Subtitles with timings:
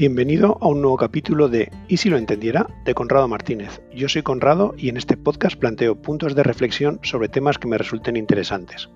[0.00, 2.66] Bienvenido a un nuevo capítulo de ¿Y si lo entendiera?
[2.86, 3.82] de Conrado Martínez.
[3.94, 7.76] Yo soy Conrado y en este podcast planteo puntos de reflexión sobre temas que me
[7.76, 8.88] resulten interesantes.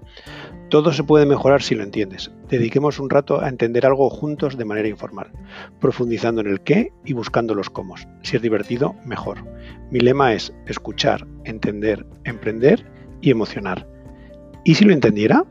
[0.71, 2.31] Todo se puede mejorar si lo entiendes.
[2.49, 5.31] Dediquemos un rato a entender algo juntos de manera informal,
[5.79, 7.97] profundizando en el qué y buscando los cómo.
[8.23, 9.45] Si es divertido, mejor.
[9.91, 12.83] Mi lema es escuchar, entender, emprender
[13.21, 13.87] y emocionar.
[14.65, 15.45] ¿Y si lo entendiera?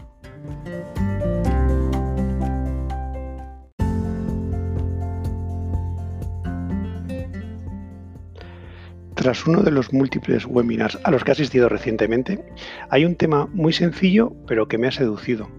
[9.23, 12.43] Tras uno de los múltiples webinars a los que he asistido recientemente,
[12.89, 15.49] hay un tema muy sencillo pero que me ha seducido,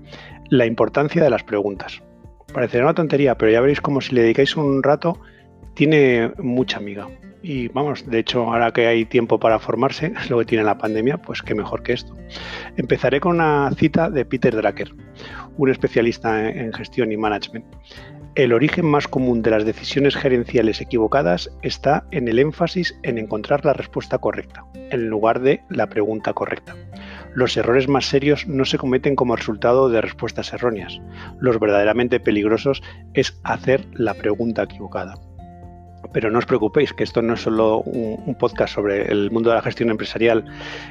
[0.51, 2.03] la importancia de las preguntas.
[2.53, 5.19] Parecerá una tontería, pero ya veréis como si le dedicáis un rato
[5.73, 7.09] tiene mucha amiga.
[7.43, 11.17] Y vamos, de hecho, ahora que hay tiempo para formarse, lo que tiene la pandemia,
[11.17, 12.15] pues qué mejor que esto.
[12.77, 14.93] Empezaré con una cita de Peter Drucker,
[15.57, 17.65] un especialista en gestión y management.
[18.37, 23.65] El origen más común de las decisiones gerenciales equivocadas está en el énfasis en encontrar
[23.65, 26.75] la respuesta correcta, en lugar de la pregunta correcta.
[27.33, 31.01] Los errores más serios no se cometen como resultado de respuestas erróneas.
[31.39, 35.15] Los verdaderamente peligrosos es hacer la pregunta equivocada.
[36.13, 39.57] Pero no os preocupéis, que esto no es solo un, podcast sobre el mundo de
[39.57, 40.45] la gestión empresarial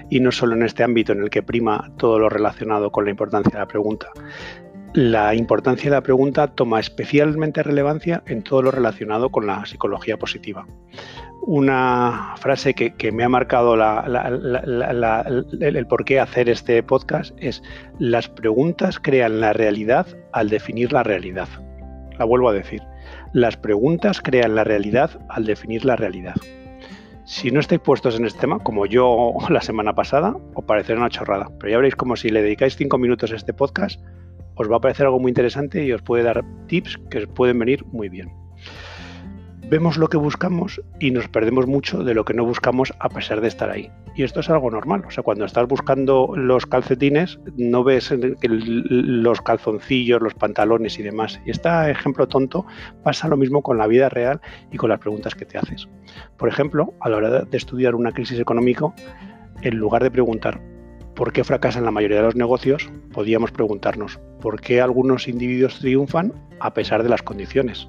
[0.10, 3.12] y no solo en este ámbito en el que prima todo lo relacionado con la
[3.12, 4.08] importancia de la pregunta,
[4.94, 10.18] la importancia de la pregunta toma especialmente relevancia en todo lo relacionado con la psicología
[10.18, 10.68] positiva.
[11.42, 17.64] Una frase que, me ha marcado el por qué hacer este podcast es
[18.00, 21.50] las preguntas crean la realidad al definir la realidad.
[22.20, 22.82] La vuelvo a decir,
[23.34, 26.36] las preguntas crean la realidad al definir la realidad.
[27.26, 31.10] Si no estáis puestos en este tema, como yo la semana pasada, os parecerá una
[31.10, 34.00] chorrada, pero ya veréis como si le dedicáis cinco minutos a este podcast,
[34.56, 37.86] os va a parecer algo muy interesante y os puede dar tips que pueden venir
[37.92, 38.32] muy bien.
[39.70, 43.42] Vemos lo que buscamos y nos perdemos mucho de lo que no buscamos a pesar
[43.42, 43.90] de estar ahí.
[44.16, 45.04] Y esto es algo normal.
[45.08, 51.42] O sea, cuando estás buscando los calcetines, no ves los calzoncillos, los pantalones y demás.
[51.46, 52.66] Y este ejemplo tonto
[53.04, 55.88] pasa lo mismo con la vida real y con las preguntas que te haces.
[56.38, 58.94] Por ejemplo, a la hora de estudiar una crisis económica,
[59.62, 60.62] en lugar de preguntar
[61.16, 62.90] ¿Por qué fracasan la mayoría de los negocios?
[63.14, 67.88] Podríamos preguntarnos, ¿por qué algunos individuos triunfan a pesar de las condiciones?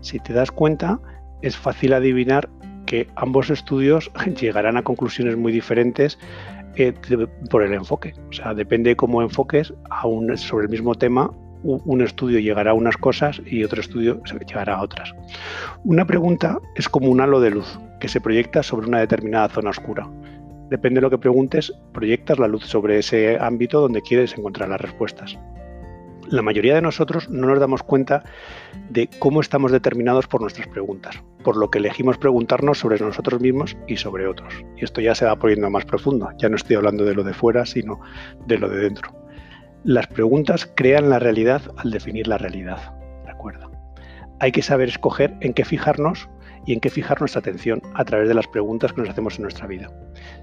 [0.00, 0.98] Si te das cuenta,
[1.42, 2.48] es fácil adivinar
[2.86, 6.18] que ambos estudios llegarán a conclusiones muy diferentes
[6.76, 6.94] eh,
[7.50, 8.14] por el enfoque.
[8.30, 9.74] O sea, depende de cómo enfoques
[10.36, 11.30] sobre el mismo tema,
[11.62, 15.14] un estudio llegará a unas cosas y otro estudio llegará a otras.
[15.84, 19.70] Una pregunta es como un halo de luz que se proyecta sobre una determinada zona
[19.70, 20.08] oscura
[20.70, 24.80] depende de lo que preguntes, proyectas la luz sobre ese ámbito donde quieres encontrar las
[24.80, 25.38] respuestas.
[26.28, 28.24] La mayoría de nosotros no nos damos cuenta
[28.90, 33.76] de cómo estamos determinados por nuestras preguntas, por lo que elegimos preguntarnos sobre nosotros mismos
[33.86, 34.52] y sobre otros.
[34.76, 37.32] Y esto ya se va poniendo más profundo, ya no estoy hablando de lo de
[37.32, 38.00] fuera, sino
[38.46, 39.14] de lo de dentro.
[39.84, 42.92] Las preguntas crean la realidad al definir la realidad,
[43.24, 43.70] recuerda.
[44.40, 46.28] Hay que saber escoger en qué fijarnos
[46.66, 49.42] y en qué fijar nuestra atención a través de las preguntas que nos hacemos en
[49.42, 49.90] nuestra vida.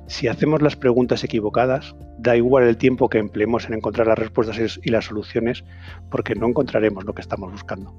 [0.08, 4.80] Si hacemos las preguntas equivocadas, da igual el tiempo que empleemos en encontrar las respuestas
[4.82, 5.64] y las soluciones,
[6.10, 7.94] porque no encontraremos lo que estamos buscando.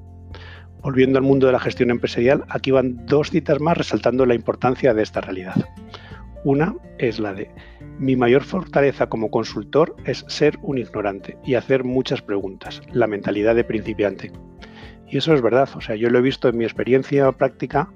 [0.83, 4.93] Volviendo al mundo de la gestión empresarial, aquí van dos citas más resaltando la importancia
[4.93, 5.55] de esta realidad.
[6.45, 7.51] Una es la de
[7.99, 13.55] mi mayor fortaleza como consultor es ser un ignorante y hacer muchas preguntas, la mentalidad
[13.55, 14.33] de principiante.
[15.06, 17.89] Y eso es verdad, o sea, yo lo he visto en mi experiencia práctica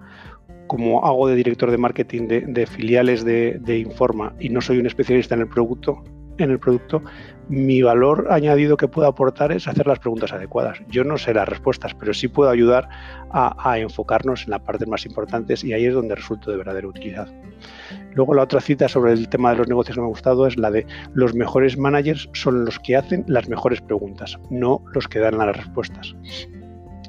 [0.69, 5.35] como hago de director de marketing de, filiales de, Informa y no soy un especialista
[5.35, 6.05] en el producto,
[6.39, 7.03] en el producto,
[7.49, 10.79] mi valor añadido que puedo aportar es hacer las preguntas adecuadas.
[10.89, 12.89] Yo no sé las respuestas, pero sí puedo ayudar
[13.33, 16.87] a, a enfocarnos en las partes más importantes y ahí es donde resulto de verdadera
[16.87, 17.29] utilidad.
[18.15, 20.57] Luego la otra cita sobre el tema de los negocios que me ha gustado es
[20.57, 25.19] la de los mejores managers son los que hacen las mejores preguntas, no los que
[25.19, 26.15] dan las respuestas.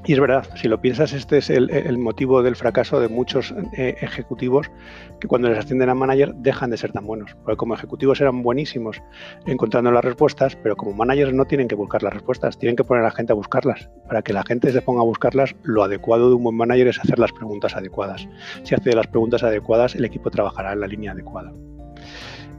[0.06, 3.96] Y es verdad, si lo piensas, este es el, motivo del fracaso de muchos eh,
[4.01, 4.72] ejecutivos
[5.19, 7.36] que cuando les ascienden a manager dejan de ser tan buenos.
[7.44, 9.01] Porque como ejecutivos eran buenísimos
[9.46, 13.04] encontrando las respuestas, pero como managers no tienen que buscar las respuestas, tienen que poner
[13.04, 13.90] a la gente a buscarlas.
[14.07, 17.00] Para que la gente se ponga a buscarlas, lo adecuado de un buen manager es
[17.00, 18.28] hacer las preguntas adecuadas.
[18.63, 21.51] Si hace las preguntas adecuadas, el equipo trabajará en la línea adecuada.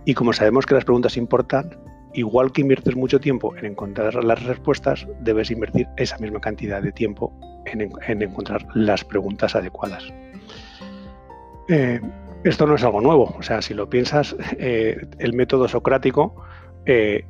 [0.04, 1.70] Y como sabemos que las preguntas importan,
[2.14, 6.92] igual que inviertes mucho tiempo en encontrar las respuestas, debes invertir esa misma cantidad de
[6.92, 7.32] tiempo
[7.66, 10.04] en, encontrar las preguntas adecuadas.
[11.68, 12.00] Eh,
[12.44, 16.34] esto no es algo nuevo, o sea, si lo piensas, eh, el método socrático
[16.86, 17.24] eh,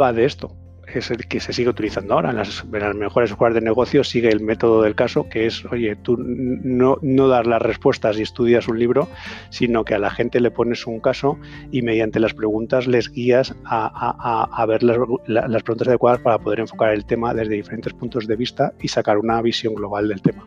[0.00, 0.54] va de esto.
[0.98, 2.30] Es el que se sigue utilizando ahora.
[2.30, 6.16] En las, mejores escuelas de negocio sigue el método del caso, que es, oye, tú
[6.18, 6.98] no,
[7.28, 9.08] dar las respuestas y estudias un libro,
[9.50, 11.38] sino que a la gente le pones un caso
[11.70, 16.92] y mediante las preguntas les guías a, ver las, las preguntas adecuadas para poder enfocar
[16.92, 20.46] el tema desde diferentes puntos de vista y sacar una visión global del tema.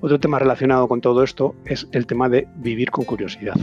[0.00, 3.56] Otro tema relacionado con todo esto es el tema de vivir con curiosidad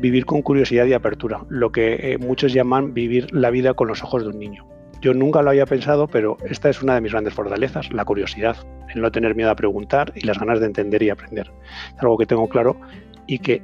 [0.00, 4.02] vivir con curiosidad y apertura, lo que eh, muchos llaman vivir la vida con los
[4.02, 4.73] ojos de un niño.
[5.04, 8.56] Yo nunca lo había pensado, pero esta es una de mis grandes fortalezas, la curiosidad,
[8.94, 11.52] el no tener miedo a preguntar y las ganas de entender y aprender.
[11.94, 12.80] Es algo que tengo claro
[13.26, 13.62] y que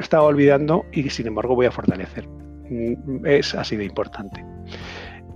[0.00, 2.26] estaba olvidando y sin embargo voy a fortalecer.
[2.70, 4.42] Mm, es así de importante.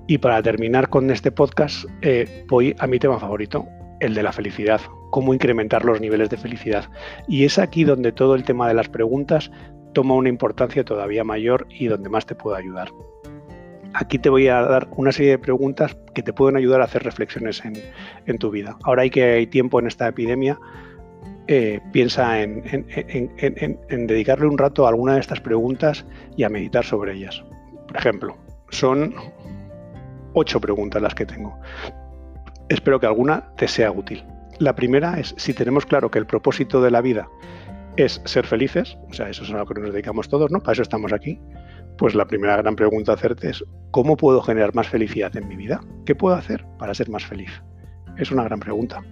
[0.07, 3.67] Y para terminar con este podcast, eh, voy a mi tema favorito,
[4.01, 6.87] el de la felicidad, cómo incrementar los niveles de felicidad.
[7.29, 9.51] Y es aquí donde todo el tema de las preguntas
[9.93, 12.89] toma una importancia todavía mayor y donde más te puedo ayudar.
[13.95, 17.03] Aquí te voy a dar una serie de preguntas que te pueden ayudar a hacer
[17.03, 18.77] reflexiones en, tu vida.
[18.85, 20.59] Ahora hay que hay tiempo en esta epidemia,
[21.47, 26.07] eh, piensa en, en, dedicarle un rato a alguna de estas preguntas
[26.37, 27.45] y a meditar sobre ellas.
[27.89, 28.37] Por ejemplo,
[28.71, 29.15] son
[30.33, 31.59] ocho preguntas las que tengo.
[32.69, 34.25] Espero que alguna te sea útil.
[34.59, 37.29] La primera es si tenemos claro que el propósito de la vida
[37.97, 40.61] es ser felices, o sea, eso es a lo que nos dedicamos todos, ¿no?
[40.61, 41.39] Para eso estamos aquí.
[41.99, 43.63] Pues la primera gran pregunta a hacerte es,
[43.93, 45.81] ¿cómo puedo generar más felicidad en mi vida?
[46.05, 47.63] ¿Qué puedo hacer para ser más feliz?
[48.17, 49.03] Es una gran pregunta.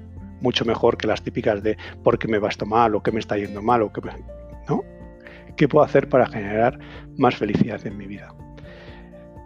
[0.40, 2.94] Mucho mejor que las típicas de ¿por qué me va esto mal?
[2.94, 3.82] o ¿qué me está yendo mal?
[3.82, 4.00] o qué
[4.68, 4.82] ¿no?
[5.56, 6.78] ¿Qué puedo hacer para generar
[7.18, 8.34] más felicidad en mi vida?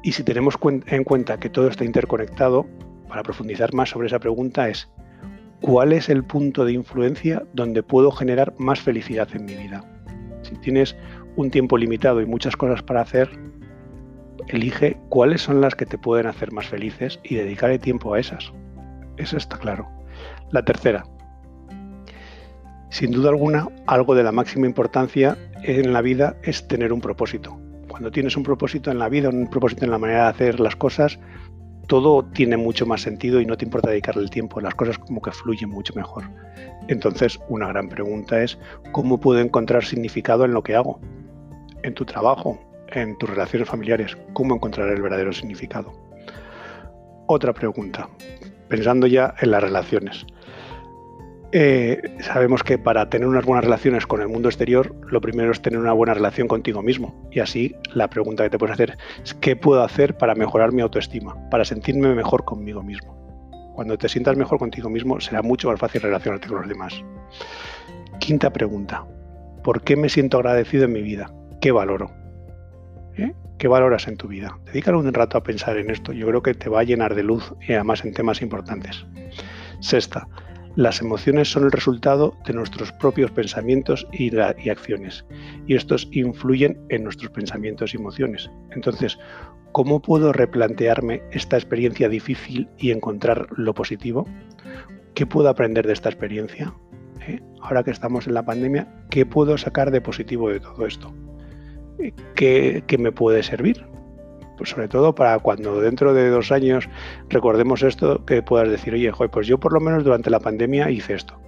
[0.04, 2.66] Y si tenemos en cuenta que todo está interconectado,
[3.08, 4.88] para profundizar más sobre esa pregunta es
[5.60, 9.82] cuál es el punto de influencia donde puedo generar más felicidad en mi vida.
[10.42, 10.94] Si tienes
[11.36, 13.30] un tiempo limitado y muchas cosas para hacer,
[14.48, 18.52] elige cuáles son las que te pueden hacer más felices y dedicaré tiempo a esas.
[19.16, 19.88] Eso está claro.
[20.50, 21.04] La tercera.
[22.90, 27.58] Sin duda alguna, algo de la máxima importancia en la vida es tener un propósito.
[27.88, 30.76] Cuando tienes un propósito en la vida, un propósito en la manera de hacer las
[30.76, 31.18] cosas,
[31.86, 35.20] todo tiene mucho más sentido y no te importa dedicarle el tiempo, las cosas como
[35.20, 36.24] que fluyen mucho mejor.
[36.88, 38.58] Entonces, una gran pregunta es,
[38.92, 41.00] ¿cómo puedo encontrar significado en lo que hago?
[41.82, 42.58] En tu trabajo,
[42.88, 45.92] en tus relaciones familiares, ¿cómo encontrar el verdadero significado?
[47.26, 48.08] Otra pregunta,
[48.68, 50.26] pensando ya en las relaciones.
[51.56, 55.62] Eh, sabemos que para tener unas buenas relaciones con el mundo exterior, lo primero es
[55.62, 57.28] tener una buena relación contigo mismo.
[57.30, 60.82] Y así la pregunta que te puedes hacer es ¿qué puedo hacer para mejorar mi
[60.82, 61.48] autoestima?
[61.50, 63.16] Para sentirme mejor conmigo mismo.
[63.74, 67.04] Cuando te sientas mejor contigo mismo, será mucho más fácil relacionarte con los demás.
[68.18, 69.06] Quinta pregunta.
[69.62, 71.32] ¿Por qué me siento agradecido en mi vida?
[71.60, 72.23] ¿Qué valoro?
[73.16, 73.32] ¿Eh?
[73.58, 74.58] ¿Qué valoras en tu vida?
[74.66, 76.12] Dedícale un rato a pensar en esto.
[76.12, 79.06] Yo creo que te va a llenar de luz y además en temas importantes.
[79.80, 80.26] Sexta,
[80.76, 85.24] las emociones son el resultado de nuestros propios pensamientos y, acciones,
[85.68, 88.50] y estos influyen en nuestros pensamientos y emociones.
[88.72, 89.16] Entonces,
[89.70, 94.26] ¿cómo puedo replantearme esta experiencia difícil y encontrar lo positivo?
[95.14, 96.74] ¿Qué puedo aprender de esta experiencia?
[97.28, 97.40] ¿Eh?
[97.60, 101.14] Ahora que estamos en la pandemia, ¿qué puedo sacar de positivo de todo esto?
[102.34, 103.86] ¿Qué, qué me puede servir?
[104.56, 106.88] pues sobre todo para cuando dentro de dos años
[107.28, 111.14] recordemos esto, que puedas decir, oye, pues yo por lo menos durante la pandemia hice
[111.14, 111.40] esto.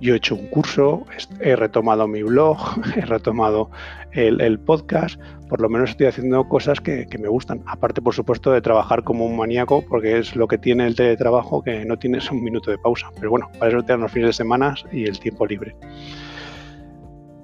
[0.00, 1.04] Yo he hecho un curso,
[1.40, 2.58] he retomado mi blog,
[2.96, 3.68] he retomado
[4.12, 7.64] el, podcast, por lo menos estoy haciendo cosas que, que, me gustan.
[7.66, 11.64] Aparte, por supuesto, de trabajar como un maníaco, porque es lo que tiene el teletrabajo,
[11.64, 13.10] que no tienes un minuto de pausa.
[13.16, 15.74] Pero bueno, para eso te dan los fines de semana y el tiempo libre.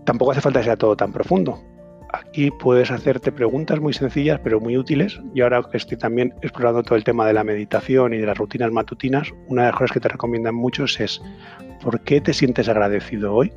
[0.05, 1.59] Tampoco hace falta que sea todo tan profundo
[2.15, 5.21] aquí puedes hacerte preguntas muy sencillas pero muy útiles.
[5.35, 8.39] Y ahora que estoy también explorando todo el tema de la meditación y de las
[8.39, 11.21] rutinas matutinas, una de las cosas que te recomiendan muchos es
[11.83, 13.53] ¿por qué te sientes agradecido hoy?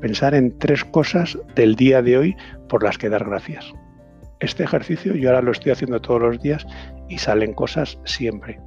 [0.00, 2.36] Pensar en tres cosas del día de hoy
[2.68, 3.72] por las que dar gracias.
[4.40, 6.66] Este ejercicio yo ahora lo estoy haciendo todos los días
[7.08, 8.58] y salen cosas siempre.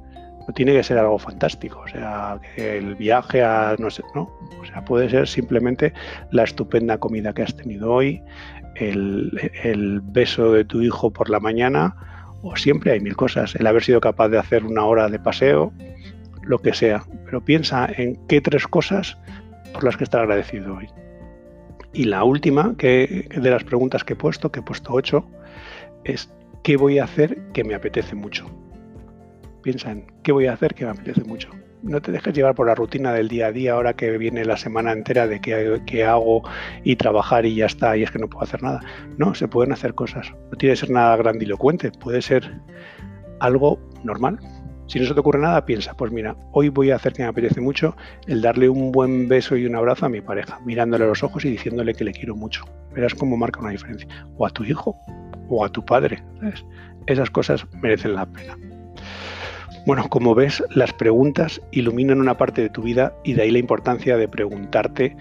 [0.54, 4.84] Tiene que ser algo fantástico, o sea, el viaje a no sé, no, o sea,
[4.84, 5.94] puede ser simplemente
[6.30, 8.22] la estupenda comida que has tenido hoy,
[8.76, 11.96] el, beso de tu hijo por la mañana,
[12.42, 15.72] o siempre hay mil cosas, el haber sido capaz de hacer una hora de paseo,
[16.42, 17.04] lo que sea.
[17.24, 19.16] Pero piensa en qué tres cosas
[19.72, 20.88] por las que estás agradecido hoy.
[21.92, 25.26] Y la última que, de las preguntas que he puesto, que he puesto ocho,
[26.04, 26.30] es
[26.62, 28.46] ¿qué voy a hacer que me apetece mucho?
[29.64, 31.50] Piensa en ¿qué voy a hacer que me apetece mucho?
[31.84, 34.56] no te dejes llevar por la rutina del día a día ahora que viene la
[34.56, 36.42] semana entera de qué, hago
[36.82, 38.80] y trabajar y ya está, y es que no puedo hacer nada.
[39.18, 40.32] No, se pueden hacer cosas.
[40.50, 42.58] No tiene que ser nada grandilocuente, puede ser
[43.40, 44.38] algo normal.
[44.86, 47.28] Si no se te ocurre nada, piensa, pues mira, hoy voy a hacer que me
[47.28, 51.08] apetece mucho el darle un buen beso y un abrazo a mi pareja, mirándole a
[51.08, 52.64] los ojos y diciéndole que le quiero mucho.
[52.94, 54.08] Verás cómo marca una diferencia.
[54.36, 54.96] O a tu hijo,
[55.48, 56.22] o a tu padre.
[57.06, 58.56] Esas cosas merecen la pena.
[59.86, 63.58] Bueno, como ves, las preguntas iluminan una parte de tu vida y de ahí la
[63.58, 65.14] importancia de preguntarte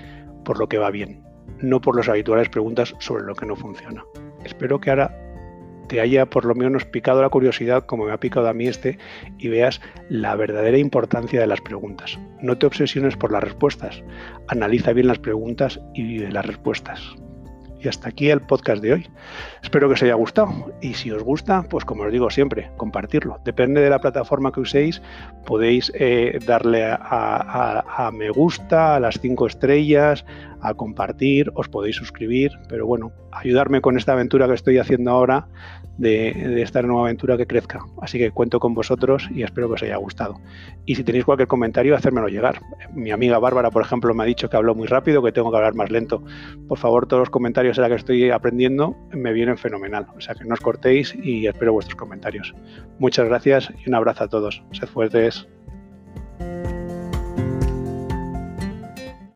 [0.46, 1.22] por lo que va bien,
[1.60, 4.06] no por las habituales preguntas sobre lo que no funciona.
[4.46, 5.18] Espero que ahora
[5.90, 8.98] te haya por lo menos picado la curiosidad como me ha picado a mí este
[9.38, 12.18] y veas la verdadera importancia de las preguntas.
[12.42, 14.02] No te obsesiones por las respuestas,
[14.48, 17.16] analiza bien las preguntas y vive las respuestas.
[17.84, 19.10] Y hasta aquí el podcast de hoy.
[19.62, 20.72] Espero que os haya gustado.
[20.80, 23.40] Y si os gusta, pues como os digo siempre, compartirlo.
[23.44, 25.02] Depende de la plataforma que uséis,
[25.46, 30.24] podéis eh, darle a, me gusta, a las cinco estrellas,
[30.64, 32.52] a compartir, os podéis suscribir.
[32.70, 35.48] Pero bueno, ayudarme con esta aventura que estoy haciendo ahora
[35.98, 37.86] de, esta nueva aventura que crezca.
[38.02, 40.40] Así que cuento con vosotros y espero que os haya gustado.
[40.86, 42.62] Y si tenéis cualquier comentario, hacérmelo llegar.
[42.94, 45.58] Mi amiga Bárbara, por ejemplo, me ha dicho que hablo muy rápido, que tengo que
[45.58, 46.24] hablar más lento.
[46.68, 50.08] Por favor, todos los comentarios en la que estoy aprendiendo me vienen fenomenal.
[50.16, 52.54] O sea que no os cortéis y espero vuestros comentarios.
[53.00, 54.64] Muchas gracias y un abrazo a todos.
[54.72, 55.48] Sed fuertes.